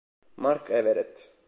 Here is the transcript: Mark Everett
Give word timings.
Mark 0.37 0.71
Everett 0.73 1.13